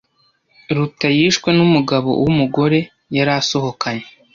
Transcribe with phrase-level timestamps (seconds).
[0.75, 2.79] Ruta yishwe numugabo wumugore
[3.15, 4.05] yari asohokanye.